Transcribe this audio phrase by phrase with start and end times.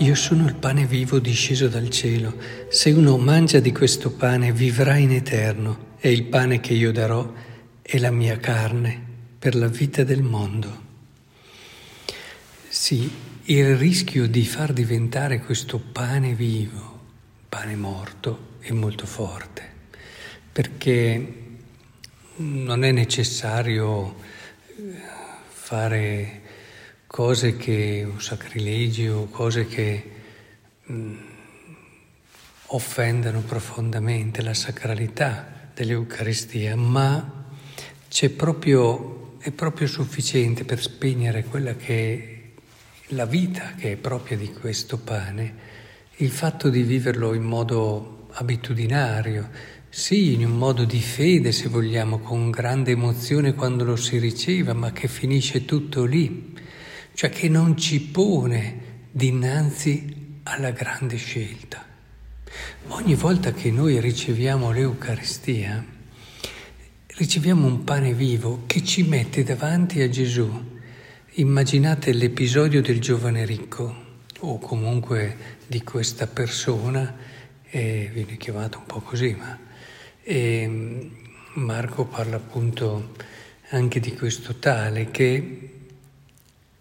[0.00, 2.34] Io sono il pane vivo disceso dal cielo.
[2.70, 7.30] Se uno mangia di questo pane vivrà in eterno e il pane che io darò
[7.82, 8.98] è la mia carne
[9.38, 10.88] per la vita del mondo.
[12.66, 13.12] Sì,
[13.44, 17.00] il rischio di far diventare questo pane vivo,
[17.50, 19.62] pane morto, è molto forte,
[20.50, 21.34] perché
[22.36, 24.16] non è necessario
[24.78, 24.94] eh,
[25.46, 26.40] fare
[27.10, 30.10] cose che, un sacrilegio, cose che
[30.84, 31.16] mh, mm,
[32.66, 37.48] offendano profondamente la sacralità dell'Eucaristia, ma
[38.36, 44.52] proprio, è proprio sufficiente per spegnere quella che è la vita che è propria di
[44.52, 45.54] questo pane,
[46.18, 49.50] il fatto di viverlo in modo abitudinario,
[49.88, 54.74] sì, in un modo di fede, se vogliamo, con grande emozione quando lo si riceva,
[54.74, 56.68] ma che finisce tutto lì
[57.20, 61.84] cioè che non ci pone dinanzi alla grande scelta.
[62.86, 65.84] Ogni volta che noi riceviamo l'Eucaristia,
[67.08, 70.50] riceviamo un pane vivo che ci mette davanti a Gesù.
[71.32, 73.94] Immaginate l'episodio del giovane ricco,
[74.38, 77.14] o comunque di questa persona,
[77.68, 79.58] eh, viene chiamato un po' così, ma
[80.22, 81.10] eh,
[81.52, 83.12] Marco parla appunto
[83.72, 85.79] anche di questo tale che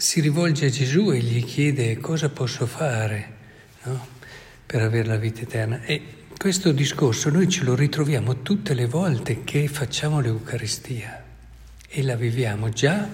[0.00, 3.32] si rivolge a Gesù e gli chiede cosa posso fare
[3.82, 4.06] no?
[4.64, 5.82] per avere la vita eterna.
[5.82, 11.22] E questo discorso noi ce lo ritroviamo tutte le volte che facciamo l'Eucaristia
[11.86, 13.06] e la viviamo già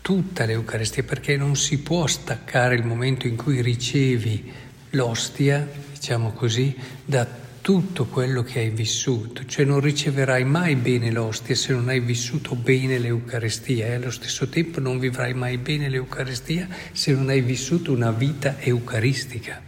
[0.00, 4.52] tutta l'Eucaristia perché non si può staccare il momento in cui ricevi
[4.90, 6.72] l'ostia, diciamo così,
[7.04, 7.26] da
[7.62, 12.56] tutto quello che hai vissuto, cioè non riceverai mai bene l'ostia se non hai vissuto
[12.56, 17.92] bene l'Eucarestia e allo stesso tempo non vivrai mai bene l'Eucarestia se non hai vissuto
[17.92, 19.62] una vita eucaristica.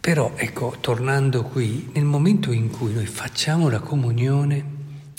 [0.00, 4.64] Però ecco, tornando qui, nel momento in cui noi facciamo la comunione,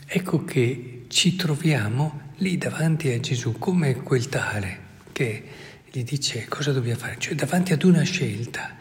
[0.06, 5.44] ecco che ci troviamo lì davanti a Gesù come quel tale che
[5.92, 8.78] gli dice cosa dobbiamo fare, cioè davanti ad una scelta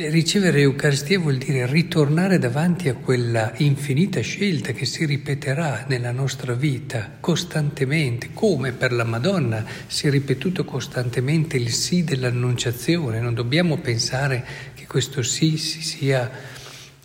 [0.00, 6.54] Ricevere l'Eucaristia vuol dire ritornare davanti a quella infinita scelta che si ripeterà nella nostra
[6.54, 13.18] vita costantemente, come per la Madonna si è ripetuto costantemente il sì dell'annunciazione.
[13.18, 16.30] Non dobbiamo pensare che questo sì si sia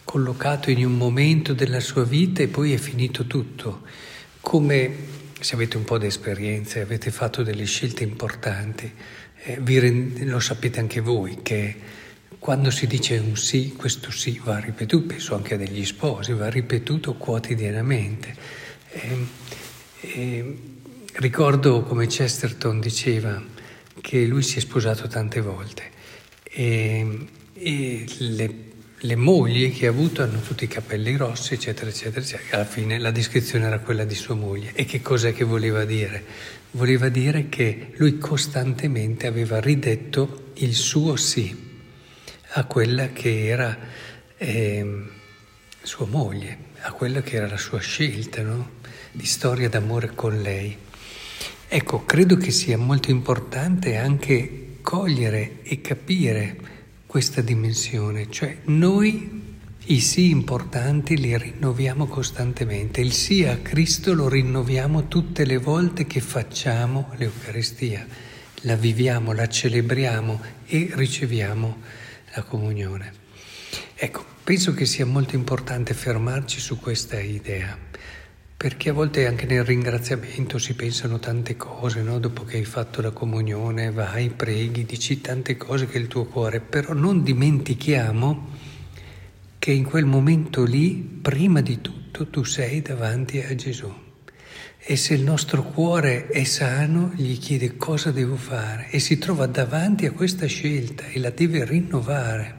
[0.04, 3.81] collocato in un momento della sua vita e poi è finito tutto.
[4.40, 4.96] Come
[5.40, 8.94] se avete un po' di esperienza e avete fatto delle scelte importanti,
[9.46, 12.02] eh, rend- lo sapete anche voi che
[12.44, 17.14] quando si dice un sì, questo sì va ripetuto, penso anche degli sposi, va ripetuto
[17.14, 18.36] quotidianamente.
[18.90, 19.28] E, ehm,
[20.02, 20.58] e, ehm,
[21.14, 23.42] ricordo come Chesterton diceva
[24.02, 25.84] che lui si è sposato tante volte
[26.44, 28.56] e, e le,
[28.98, 32.58] le, mogli che ha avuto hanno tutti i capelli rossi, eccetera, eccetera, eccetera.
[32.58, 34.74] Alla fine la descrizione era quella di sua moglie.
[34.74, 36.25] E che cos'è che voleva dire?
[36.72, 41.72] Voleva dire che lui costantemente aveva ridetto il suo sì
[42.56, 43.75] a quella che era
[44.38, 45.03] eh,
[45.81, 48.81] sua moglie, a quella che era la sua scelta no?
[49.12, 50.78] di storia d'amore con lei.
[51.68, 56.56] Ecco, credo che sia molto importante anche cogliere e capire
[57.08, 59.42] questa dimensione, cioè noi
[59.86, 66.06] i sì importanti li rinnoviamo costantemente, il sì a Cristo lo rinnoviamo tutte le volte
[66.06, 68.06] che facciamo l'Eucaristia,
[68.62, 72.02] la viviamo, la celebriamo e riceviamo
[72.35, 73.11] la comunione.
[73.95, 77.77] Ecco, penso che sia molto importante fermarci su questa idea,
[78.55, 82.19] perché a volte anche nel ringraziamento si pensano tante cose, no?
[82.19, 86.59] dopo che hai fatto la comunione vai, preghi, dici tante cose che il tuo cuore,
[86.59, 88.50] però non dimentichiamo
[89.59, 94.02] che in quel momento lì, prima di tutto, tu sei davanti a Gesù.
[94.85, 99.45] E se il nostro cuore è sano, gli chiede cosa devo fare e si trova
[99.45, 102.56] davanti a questa scelta e la deve rinnovare.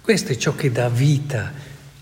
[0.00, 1.52] Questo è ciò che dà vita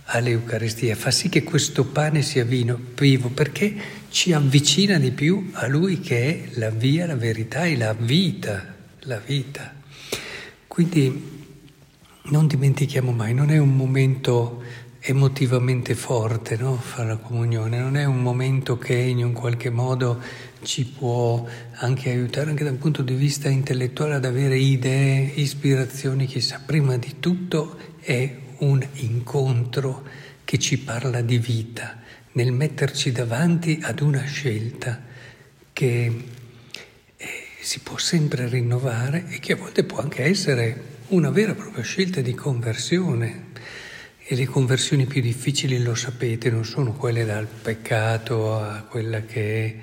[0.05, 3.75] all'Eucaristia, fa sì che questo pane sia vino, vivo, perché
[4.11, 8.77] ci avvicina di più a Lui che è la via, la verità e la vita,
[9.01, 9.75] la vita.
[10.69, 11.37] Quindi
[12.27, 14.63] non dimentichiamo mai, non è un momento
[15.09, 16.77] emotivamente forte, no?
[16.77, 20.21] fare la comunione, non è un momento che in un qualche modo
[20.63, 21.47] ci può
[21.77, 27.17] anche aiutare anche dal punto di vista intellettuale ad avere idee, ispirazioni, chissà, prima di
[27.21, 30.05] tutto è un incontro
[30.45, 32.01] che ci parla di vita,
[32.33, 35.01] nel metterci davanti ad una scelta
[35.73, 36.25] che
[37.63, 41.83] si può sempre rinnovare e che a volte può anche essere una vera e propria
[41.83, 43.47] scelta di conversione.
[44.31, 49.65] E le conversioni più difficili, lo sapete, non sono quelle dal peccato a quella che
[49.65, 49.75] è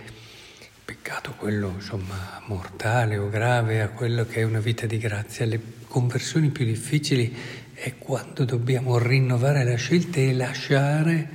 [0.85, 5.47] peccato, quello insomma mortale o grave, a quello che è una vita di grazia.
[5.47, 7.35] Le conversioni più difficili
[7.73, 11.29] è quando dobbiamo rinnovare la scelta e lasciare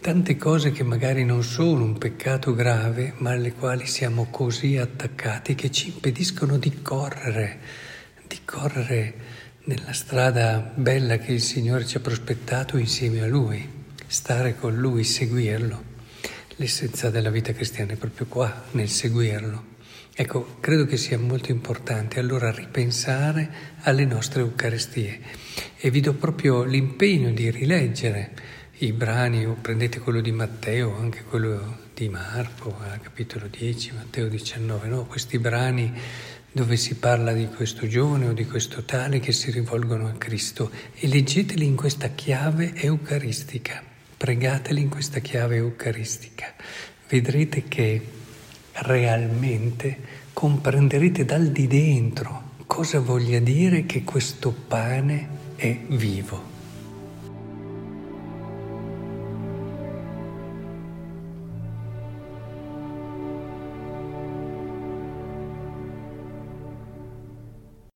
[0.00, 5.54] tante cose che magari non sono un peccato grave, ma alle quali siamo così attaccati
[5.54, 7.60] che ci impediscono di correre,
[8.26, 13.68] di correre nella strada bella che il Signore ci ha prospettato insieme a Lui,
[14.06, 15.94] stare con Lui, seguirlo.
[16.56, 19.74] L'essenza della vita cristiana è proprio qua, nel seguirlo.
[20.14, 25.20] Ecco, credo che sia molto importante allora ripensare alle nostre Eucaristie
[25.76, 28.34] e vi do proprio l'impegno di rileggere
[28.78, 35.06] i brani, prendete quello di Matteo, anche quello di Marco, capitolo 10, Matteo 19, no?
[35.06, 35.92] questi brani
[36.56, 40.70] dove si parla di questo giovane o di questo tale che si rivolgono a Cristo
[40.94, 43.82] e leggeteli in questa chiave eucaristica,
[44.16, 46.54] pregateli in questa chiave eucaristica.
[47.10, 48.00] Vedrete che
[48.72, 49.98] realmente
[50.32, 56.42] comprenderete dal di dentro cosa voglia dire che questo pane è vivo.